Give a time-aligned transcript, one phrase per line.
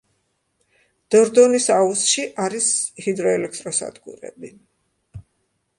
[1.15, 2.71] დორდონის აუზში არის
[3.07, 4.55] ჰიდროელექტროსადგურები.